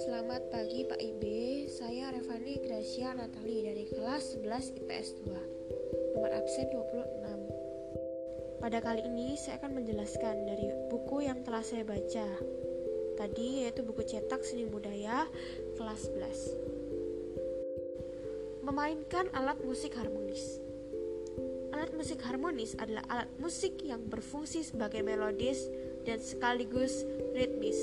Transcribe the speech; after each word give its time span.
Selamat 0.00 0.40
pagi 0.48 0.88
Pak 0.88 0.96
Ibe, 0.96 1.68
saya 1.68 2.16
Revani 2.16 2.56
Gracia 2.64 3.12
Natali 3.12 3.60
dari 3.60 3.84
kelas 3.92 4.40
11 4.40 4.80
IPS 4.80 5.20
2 5.28 6.16
Nomor 6.16 6.32
absen 6.32 6.64
26 6.72 8.64
Pada 8.64 8.80
kali 8.80 9.04
ini 9.04 9.36
saya 9.36 9.60
akan 9.60 9.84
menjelaskan 9.84 10.48
dari 10.48 10.72
buku 10.88 11.28
yang 11.28 11.44
telah 11.44 11.60
saya 11.60 11.84
baca. 11.84 12.24
Tadi 13.20 13.68
yaitu 13.68 13.84
buku 13.84 14.08
cetak 14.08 14.40
seni 14.48 14.64
budaya 14.64 15.28
kelas 15.76 16.08
11 16.08 18.64
Memainkan 18.64 19.28
alat 19.36 19.60
musik 19.60 19.92
harmonis 19.92 20.61
musik 22.02 22.18
harmonis 22.26 22.74
adalah 22.82 23.06
alat 23.06 23.30
musik 23.38 23.78
yang 23.86 24.02
berfungsi 24.10 24.66
sebagai 24.66 25.06
melodis 25.06 25.70
dan 26.02 26.18
sekaligus 26.18 27.06
ritmis. 27.30 27.78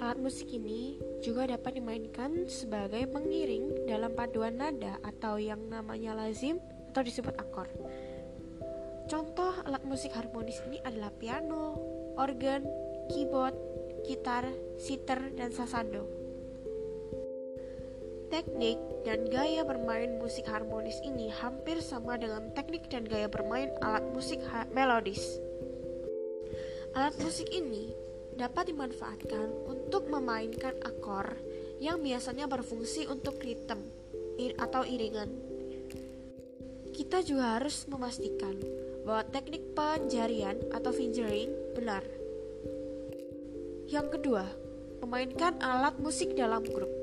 Alat 0.00 0.16
musik 0.16 0.48
ini 0.56 0.96
juga 1.20 1.44
dapat 1.44 1.76
dimainkan 1.76 2.48
sebagai 2.48 3.04
pengiring 3.12 3.84
dalam 3.84 4.16
paduan 4.16 4.56
nada 4.56 4.96
atau 5.04 5.36
yang 5.36 5.68
namanya 5.68 6.16
lazim 6.16 6.56
atau 6.96 7.04
disebut 7.04 7.36
akor. 7.36 7.68
Contoh 9.04 9.60
alat 9.68 9.84
musik 9.84 10.16
harmonis 10.16 10.64
ini 10.64 10.80
adalah 10.80 11.12
piano, 11.12 11.76
organ, 12.16 12.64
keyboard, 13.12 13.52
gitar, 14.08 14.48
sitar, 14.80 15.28
dan 15.36 15.52
sasando. 15.52 16.23
Teknik 18.34 18.82
dan 19.06 19.30
gaya 19.30 19.62
bermain 19.62 20.18
musik 20.18 20.50
harmonis 20.50 20.98
ini 21.06 21.30
hampir 21.30 21.78
sama 21.78 22.18
dengan 22.18 22.50
teknik 22.50 22.90
dan 22.90 23.06
gaya 23.06 23.30
bermain 23.30 23.70
alat 23.78 24.02
musik 24.10 24.42
melodis. 24.74 25.38
Alat 26.98 27.14
musik 27.22 27.46
ini 27.54 27.94
dapat 28.34 28.74
dimanfaatkan 28.74 29.70
untuk 29.70 30.10
memainkan 30.10 30.74
akor 30.82 31.38
yang 31.78 32.02
biasanya 32.02 32.50
berfungsi 32.50 33.06
untuk 33.06 33.38
ritme 33.38 33.86
atau 34.58 34.82
iringan. 34.82 35.30
Kita 36.90 37.22
juga 37.22 37.62
harus 37.62 37.86
memastikan 37.86 38.58
bahwa 39.06 39.30
teknik 39.30 39.78
penjarian 39.78 40.58
atau 40.74 40.90
fingering 40.90 41.54
benar. 41.78 42.02
Yang 43.86 44.18
kedua, 44.18 44.42
memainkan 45.06 45.54
alat 45.62 45.94
musik 46.02 46.34
dalam 46.34 46.66
grup. 46.66 46.93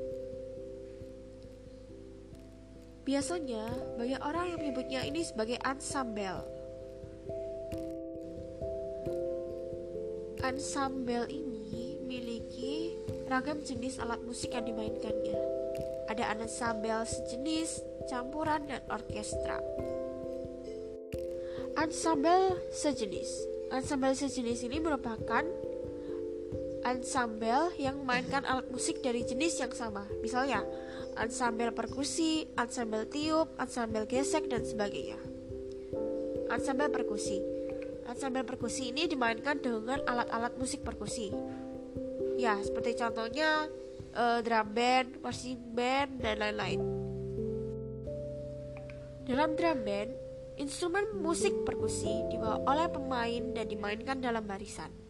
Biasanya, 3.02 3.66
banyak 3.98 4.20
orang 4.22 4.54
yang 4.54 4.58
menyebutnya 4.62 5.00
ini 5.02 5.26
sebagai 5.26 5.58
ensemble 5.66 6.62
Ensemble 10.42 11.30
ini 11.30 11.94
memiliki 12.02 12.98
ragam 13.30 13.62
jenis 13.62 14.02
alat 14.02 14.18
musik 14.26 14.50
yang 14.50 14.66
dimainkannya. 14.66 15.38
Ada 16.10 16.34
ensemble 16.34 17.06
sejenis, 17.06 17.78
campuran, 18.10 18.66
dan 18.66 18.82
orkestra. 18.90 19.62
Ensemble 21.78 22.58
sejenis. 22.74 23.30
Ensemble 23.70 24.18
sejenis 24.18 24.66
ini 24.66 24.82
merupakan 24.82 25.46
ensemble 26.82 27.70
yang 27.78 28.02
memainkan 28.02 28.42
alat 28.42 28.66
musik 28.66 28.98
dari 28.98 29.22
jenis 29.22 29.62
yang 29.62 29.70
sama. 29.70 30.10
Misalnya, 30.20 30.66
ensemble 31.18 31.72
perkusi, 31.72 32.48
ensemble 32.56 33.08
tiup, 33.08 33.52
ensemble 33.58 34.06
gesek, 34.06 34.48
dan 34.48 34.64
sebagainya. 34.64 35.18
Ensemble 36.52 36.92
perkusi 36.92 37.62
Ensemble 38.12 38.44
perkusi 38.44 38.90
ini 38.90 39.06
dimainkan 39.06 39.62
dengan 39.62 40.02
alat-alat 40.04 40.58
musik 40.58 40.84
perkusi. 40.84 41.30
Ya, 42.36 42.58
seperti 42.60 42.98
contohnya 42.98 43.70
uh, 44.12 44.44
drum 44.44 44.68
band, 44.74 45.22
marching 45.24 45.56
band, 45.72 46.20
dan 46.20 46.36
lain-lain. 46.42 46.80
Dalam 49.24 49.54
drum 49.54 49.78
band, 49.80 50.10
instrumen 50.58 51.08
musik 51.22 51.54
perkusi 51.64 52.26
dibawa 52.28 52.60
oleh 52.68 52.92
pemain 52.92 53.42
dan 53.54 53.64
dimainkan 53.70 54.18
dalam 54.18 54.44
barisan. 54.44 55.01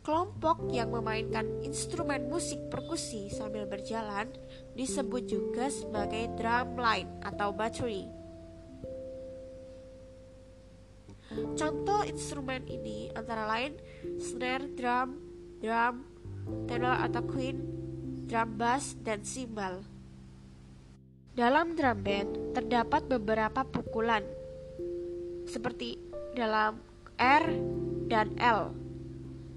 Kelompok 0.00 0.72
yang 0.72 0.96
memainkan 0.96 1.60
instrumen 1.60 2.32
musik 2.32 2.56
perkusi 2.72 3.28
sambil 3.28 3.68
berjalan 3.68 4.32
disebut 4.72 5.28
juga 5.28 5.68
sebagai 5.68 6.24
drum 6.40 6.72
line 6.80 7.10
atau 7.20 7.52
battery. 7.52 8.08
Contoh 11.52 12.00
instrumen 12.08 12.64
ini 12.64 13.12
antara 13.12 13.44
lain 13.44 13.76
snare 14.16 14.72
drum, 14.72 15.20
drum, 15.60 16.08
tenor 16.64 16.96
atau 17.04 17.22
queen, 17.28 17.60
drum 18.24 18.56
bass, 18.56 18.96
dan 19.04 19.20
cymbal. 19.20 19.84
Dalam 21.36 21.76
drum 21.76 22.00
band 22.00 22.56
terdapat 22.56 23.04
beberapa 23.04 23.68
pukulan 23.68 24.24
seperti 25.44 26.00
dalam 26.32 26.80
R 27.20 27.44
dan 28.08 28.32
L 28.40 28.79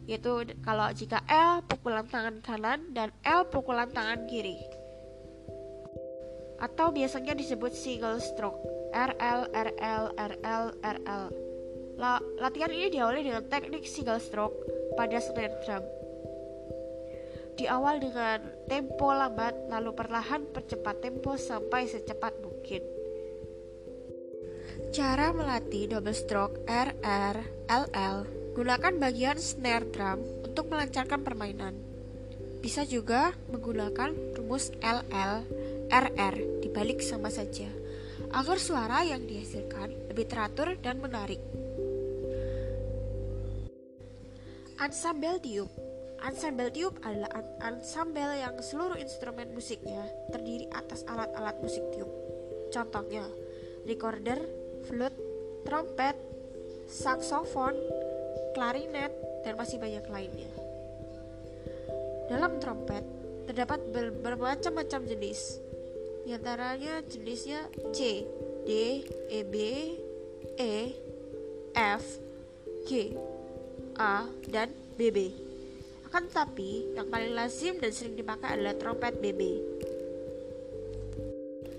yaitu 0.05 0.43
kalau 0.63 0.91
jika 0.91 1.23
L 1.31 1.63
pukulan 1.63 2.03
tangan 2.07 2.43
kanan 2.43 2.91
dan 2.91 3.09
L 3.23 3.47
pukulan 3.47 3.87
tangan 3.87 4.27
kiri 4.27 4.59
atau 6.59 6.91
biasanya 6.95 7.35
disebut 7.35 7.71
single 7.75 8.19
stroke 8.23 8.59
RL 8.95 9.51
RL 9.51 10.03
RL 10.15 10.65
RL 10.79 11.25
La 11.93 12.17
latihan 12.41 12.73
ini 12.73 12.89
diawali 12.89 13.21
dengan 13.21 13.45
teknik 13.45 13.85
single 13.85 14.17
stroke 14.17 14.57
pada 14.97 15.21
snare 15.21 15.53
drum. 15.61 15.85
Di 17.53 17.69
awal 17.69 18.01
dengan 18.01 18.41
tempo 18.65 19.13
lambat, 19.13 19.69
lalu 19.69 19.93
perlahan 19.93 20.49
percepat 20.49 21.05
tempo 21.05 21.37
sampai 21.37 21.85
secepat 21.85 22.33
mungkin. 22.41 22.81
Cara 24.89 25.29
melatih 25.37 25.85
double 25.93 26.17
stroke 26.17 26.65
RR, 26.65 27.37
LL 27.69 28.42
Gunakan 28.53 28.93
bagian 29.01 29.41
snare 29.41 29.89
drum 29.89 30.21
untuk 30.45 30.69
melancarkan 30.69 31.25
permainan. 31.25 31.73
Bisa 32.61 32.85
juga 32.85 33.33
menggunakan 33.49 34.13
rumus 34.37 34.69
LL, 34.77 35.43
RR 35.89 36.35
dibalik 36.61 37.01
sama 37.01 37.33
saja 37.33 37.67
agar 38.29 38.57
suara 38.61 39.01
yang 39.01 39.25
dihasilkan 39.25 40.13
lebih 40.13 40.29
teratur 40.29 40.77
dan 40.79 41.01
menarik. 41.01 41.41
Ensemble 44.77 45.41
tiup 45.41 45.69
Ensemble 46.23 46.71
tiup 46.71 46.95
adalah 47.03 47.27
ensemble 47.67 48.31
yang 48.39 48.55
seluruh 48.63 48.95
instrumen 48.95 49.51
musiknya 49.51 50.07
terdiri 50.31 50.71
atas 50.71 51.03
alat-alat 51.03 51.59
musik 51.59 51.83
tiup. 51.91 52.07
Contohnya, 52.71 53.27
recorder, 53.83 54.39
flute, 54.87 55.19
trompet, 55.67 56.15
saksofon, 56.87 57.75
klarinet, 58.53 59.11
dan 59.43 59.53
masih 59.59 59.77
banyak 59.81 60.05
lainnya. 60.07 60.51
Dalam 62.31 62.57
trompet, 62.63 63.03
terdapat 63.49 63.83
ber 63.91 64.15
bermacam-macam 64.15 65.01
jenis. 65.05 65.59
Di 66.23 66.31
antaranya 66.31 67.03
jenisnya 67.03 67.67
C, 67.91 68.23
D, 68.63 69.03
E, 69.27 69.39
B, 69.43 69.55
E, 70.55 70.75
F, 71.75 72.03
G, 72.87 73.11
A, 73.99 74.25
dan 74.47 74.71
BB. 74.95 75.35
Akan 76.07 76.31
tetapi, 76.31 76.95
yang 76.95 77.11
paling 77.11 77.35
lazim 77.35 77.81
dan 77.81 77.91
sering 77.91 78.15
dipakai 78.15 78.55
adalah 78.55 78.77
trompet 78.79 79.19
BB. 79.19 79.41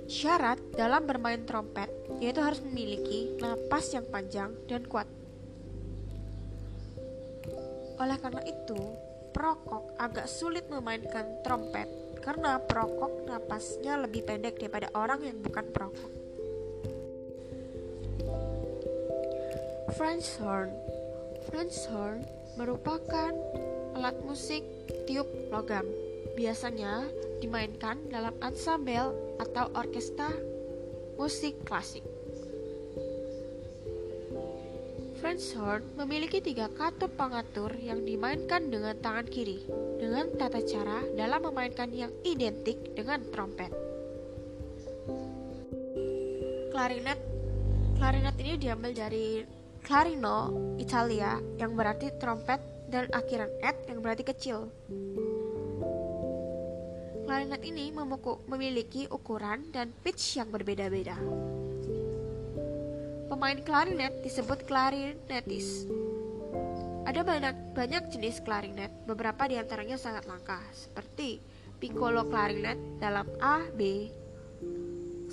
Syarat 0.04 0.60
dalam 0.76 1.08
bermain 1.08 1.41
trompet 1.48 1.88
yaitu 2.20 2.44
harus 2.44 2.60
memiliki 2.60 3.32
napas 3.41 3.96
yang 3.96 4.04
panjang 4.12 4.52
dan 4.68 4.84
kuat. 4.84 5.08
Oleh 7.98 8.18
karena 8.18 8.42
itu, 8.42 8.78
perokok 9.34 9.98
agak 9.98 10.30
sulit 10.30 10.66
memainkan 10.70 11.42
trompet 11.42 11.86
karena 12.22 12.56
perokok 12.56 13.28
napasnya 13.28 14.00
lebih 14.00 14.24
pendek 14.24 14.56
daripada 14.56 14.88
orang 14.96 15.20
yang 15.26 15.38
bukan 15.42 15.66
perokok. 15.68 16.12
French 19.94 20.26
horn 20.42 20.72
French 21.46 21.76
horn 21.92 22.24
merupakan 22.56 23.30
alat 23.94 24.16
musik 24.24 24.64
tiup 25.06 25.28
logam. 25.52 25.86
Biasanya 26.34 27.06
dimainkan 27.38 28.10
dalam 28.10 28.34
ensemble 28.42 29.14
atau 29.38 29.70
orkestra 29.76 30.32
musik 31.14 31.62
klasik. 31.62 32.14
French 35.24 35.56
horn 35.56 35.80
memiliki 35.97 36.44
tiga 36.44 36.68
katup 36.68 37.16
pengatur 37.16 37.72
yang 37.80 38.04
dimainkan 38.04 38.68
dengan 38.68 38.92
tangan 39.00 39.24
kiri 39.24 39.65
dengan 39.97 40.28
tata 40.36 40.60
cara 40.60 41.00
dalam 41.16 41.48
memainkan 41.48 41.88
yang 41.97 42.12
identik 42.28 42.92
dengan 42.92 43.24
trompet. 43.32 43.72
Klarinet 46.68 47.16
Klarinet 47.97 48.36
ini 48.36 48.53
diambil 48.60 48.92
dari 48.92 49.41
clarino 49.80 50.53
Italia 50.76 51.41
yang 51.56 51.72
berarti 51.72 52.12
trompet 52.20 52.60
dan 52.92 53.09
akhiran 53.09 53.48
et 53.65 53.80
yang 53.88 54.04
berarti 54.04 54.28
kecil. 54.28 54.68
Klarinet 57.24 57.65
ini 57.65 57.88
memiliki 58.44 59.09
ukuran 59.09 59.72
dan 59.72 59.88
pitch 60.04 60.36
yang 60.36 60.53
berbeda-beda. 60.53 61.16
Pemain 63.34 63.59
klarinet 63.66 64.22
disebut 64.22 64.63
klarinetis. 64.63 65.91
Ada 67.03 67.27
banyak, 67.27 67.75
banyak 67.75 68.15
jenis 68.15 68.39
klarinet, 68.39 68.95
beberapa 69.10 69.51
di 69.51 69.59
antaranya 69.59 69.98
sangat 69.98 70.31
langka, 70.31 70.63
seperti 70.71 71.42
piccolo 71.83 72.31
klarinet 72.31 72.78
dalam 73.03 73.27
A, 73.42 73.66
B, 73.75 74.07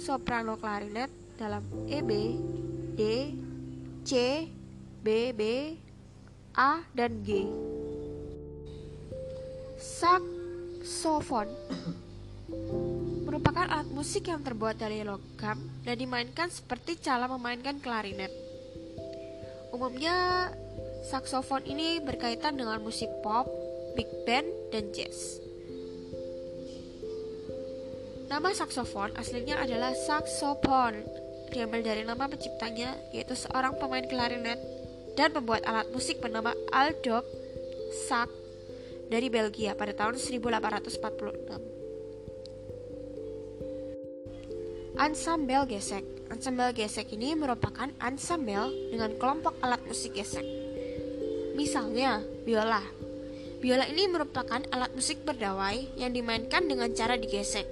soprano 0.02 0.58
klarinet 0.58 1.14
dalam 1.38 1.62
E, 1.86 2.02
B, 2.02 2.42
D, 2.98 3.02
C, 4.02 4.50
B, 5.06 5.30
B, 5.38 5.78
A, 6.58 6.82
dan 6.98 7.22
G. 7.22 7.46
Saksofon 9.78 11.54
merupakan 13.26 13.68
alat 13.68 13.90
musik 13.90 14.28
yang 14.28 14.44
terbuat 14.44 14.78
dari 14.78 15.02
logam 15.08 15.58
dan 15.88 15.96
dimainkan 15.96 16.52
seperti 16.52 17.00
cara 17.00 17.26
memainkan 17.32 17.80
klarinet. 17.80 18.32
Umumnya, 19.72 20.52
saksofon 21.08 21.64
ini 21.64 22.04
berkaitan 22.04 22.60
dengan 22.60 22.84
musik 22.84 23.08
pop, 23.24 23.48
big 23.96 24.08
band, 24.28 24.48
dan 24.76 24.92
jazz. 24.92 25.40
Nama 28.28 28.52
saksofon 28.56 29.16
aslinya 29.20 29.60
adalah 29.60 29.92
saxophone, 29.96 31.04
diambil 31.52 31.84
dari 31.84 32.08
nama 32.08 32.32
penciptanya, 32.32 32.96
yaitu 33.12 33.36
seorang 33.36 33.76
pemain 33.76 34.08
klarinet 34.08 34.60
dan 35.20 35.36
pembuat 35.36 35.68
alat 35.68 35.92
musik 35.92 36.24
bernama 36.24 36.56
Aldo 36.72 37.24
Sack 38.08 38.32
dari 39.12 39.28
Belgia 39.28 39.76
pada 39.76 39.92
tahun 39.92 40.16
1846. 40.16 41.81
Ansambel 45.02 45.66
gesek. 45.66 46.06
Ansambel 46.30 46.78
gesek 46.78 47.10
ini 47.18 47.34
merupakan 47.34 47.90
ansambel 47.98 48.70
dengan 48.94 49.10
kelompok 49.18 49.58
alat 49.66 49.82
musik 49.90 50.14
gesek. 50.14 50.46
Misalnya, 51.58 52.22
biola. 52.46 52.86
Biola 53.66 53.90
ini 53.90 54.06
merupakan 54.06 54.62
alat 54.70 54.94
musik 54.94 55.26
berdawai 55.26 55.98
yang 55.98 56.14
dimainkan 56.14 56.70
dengan 56.70 56.94
cara 56.94 57.18
digesek. 57.18 57.66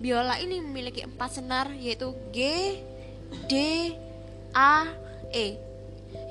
Biola 0.00 0.40
ini 0.40 0.64
memiliki 0.64 1.04
empat 1.04 1.36
senar 1.36 1.68
yaitu 1.76 2.16
G, 2.32 2.80
D, 3.44 3.52
A, 4.56 4.88
E 5.28 5.60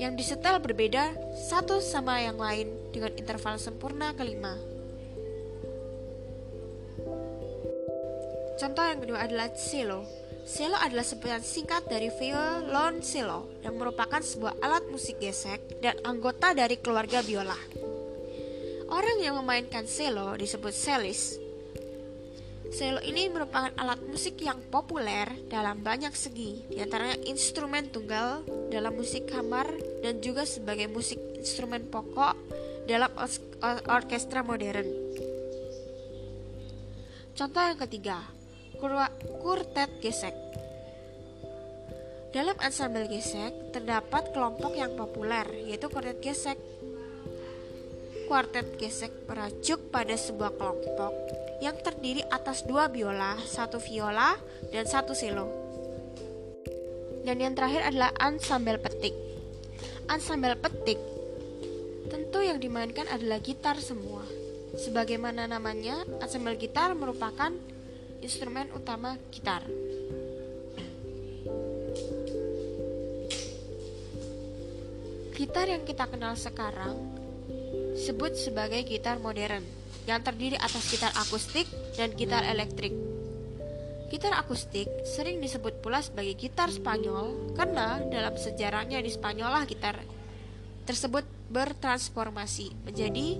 yang 0.02 0.18
disetel 0.18 0.58
berbeda 0.58 1.13
satu 1.46 1.78
sama 1.78 2.25
yang 2.25 2.42
lain 2.42 2.74
dengan 2.90 3.13
interval 3.22 3.62
sempurna 3.62 4.18
kelima. 4.18 4.58
Contoh 8.57 8.81
yang 8.81 9.00
kedua 9.06 9.30
adalah 9.30 9.54
cello. 9.54 10.01
Cello 10.50 10.74
adalah 10.81 11.06
sebutan 11.06 11.45
singkat 11.45 11.86
dari 11.86 12.09
violoncello 12.09 13.62
yang 13.62 13.77
merupakan 13.77 14.18
sebuah 14.18 14.57
alat 14.65 14.89
musik 14.89 15.21
gesek 15.21 15.77
dan 15.77 15.94
anggota 16.01 16.57
dari 16.57 16.81
keluarga 16.81 17.21
biola. 17.21 17.57
Orang 18.89 19.21
yang 19.21 19.38
memainkan 19.38 19.86
cello 19.86 20.33
disebut 20.33 20.74
cellist. 20.74 21.38
Cello 22.74 23.00
ini 23.06 23.30
merupakan 23.30 23.69
alat 23.77 24.01
musik 24.09 24.42
yang 24.42 24.57
populer 24.74 25.30
dalam 25.48 25.86
banyak 25.86 26.12
segi, 26.18 26.65
di 26.68 26.81
antaranya 26.81 27.15
instrumen 27.30 27.94
tunggal 27.94 28.42
dalam 28.74 28.98
musik 28.98 29.30
kamar 29.30 29.69
dan 30.01 30.19
juga 30.19 30.44
sebagai 30.50 30.89
musik 30.89 31.21
instrumen 31.38 31.88
pokok 31.88 32.33
dalam 32.89 33.12
orkestra 33.88 34.42
modern. 34.44 34.88
Contoh 37.38 37.63
yang 37.63 37.80
ketiga, 37.86 38.19
Kurtet 38.77 39.89
gesek. 40.06 40.38
Dalam 42.29 42.53
ansambel 42.62 43.09
gesek 43.09 43.74
terdapat 43.74 44.29
kelompok 44.29 44.77
yang 44.77 44.94
populer 44.94 45.50
yaitu 45.65 45.89
kuartet 45.89 46.21
gesek. 46.21 46.62
Kuartet 48.29 48.77
gesek 48.77 49.25
merajuk 49.25 49.89
pada 49.89 50.13
sebuah 50.13 50.53
kelompok 50.62 51.13
yang 51.57 51.74
terdiri 51.81 52.21
atas 52.29 52.69
dua 52.69 52.85
biola, 52.85 53.41
satu 53.41 53.81
viola, 53.81 54.38
dan 54.69 54.85
satu 54.85 55.18
cello. 55.18 55.50
Dan 57.25 57.41
yang 57.41 57.57
terakhir 57.57 57.81
adalah 57.89 58.13
ansambel 58.21 58.77
petik. 58.77 59.18
Ansambel 60.06 60.53
petik 60.62 61.01
tentu 62.07 62.39
yang 62.45 62.62
dimainkan 62.62 63.09
adalah 63.09 63.41
gitar 63.41 63.81
semua. 63.81 64.24
Sebagaimana 64.77 65.50
namanya, 65.50 66.06
ansambel 66.21 66.62
gitar 66.62 66.94
merupakan 66.94 67.50
instrumen 68.22 68.69
utama 68.74 69.16
gitar. 69.30 69.64
Gitar 75.38 75.69
yang 75.69 75.86
kita 75.86 76.10
kenal 76.10 76.34
sekarang 76.34 76.98
sebut 77.94 78.34
sebagai 78.34 78.81
gitar 78.90 79.22
modern 79.22 79.62
yang 80.10 80.24
terdiri 80.25 80.58
atas 80.58 80.90
gitar 80.90 81.14
akustik 81.14 81.69
dan 81.94 82.10
gitar 82.18 82.42
elektrik. 82.42 82.96
Gitar 84.08 84.34
akustik 84.40 84.88
sering 85.04 85.38
disebut 85.44 85.84
pula 85.84 86.00
sebagai 86.02 86.34
gitar 86.40 86.72
Spanyol 86.72 87.54
karena 87.54 88.02
dalam 88.08 88.34
sejarahnya 88.34 89.04
di 89.04 89.12
Spanyol 89.12 89.52
lah 89.52 89.63
gitar 89.68 90.00
tersebut 90.88 91.28
bertransformasi 91.52 92.88
menjadi 92.88 93.36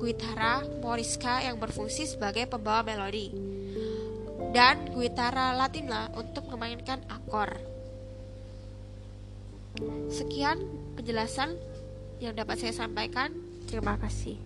guitarra 0.00 0.64
morisca 0.80 1.44
yang 1.44 1.60
berfungsi 1.60 2.08
sebagai 2.08 2.48
pembawa 2.48 2.80
melodi 2.80 3.45
dan 4.56 4.88
guitarra 4.96 5.52
latina 5.52 6.08
untuk 6.16 6.48
memainkan 6.48 7.04
akor. 7.12 7.60
Sekian 10.08 10.56
penjelasan 10.96 11.60
yang 12.24 12.32
dapat 12.32 12.64
saya 12.64 12.72
sampaikan. 12.72 13.36
Terima 13.68 14.00
kasih. 14.00 14.40